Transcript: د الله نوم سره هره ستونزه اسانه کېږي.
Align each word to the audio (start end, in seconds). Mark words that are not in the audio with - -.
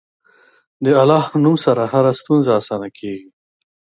د 0.83 0.85
الله 1.01 1.25
نوم 1.43 1.55
سره 1.65 1.83
هره 1.93 2.11
ستونزه 2.19 2.51
اسانه 2.59 2.89
کېږي. 2.97 3.27